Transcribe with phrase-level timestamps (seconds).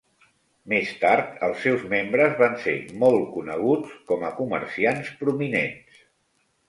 [0.71, 6.01] Més tard els seus membres van ser molt coneguts com a comerciants prominents.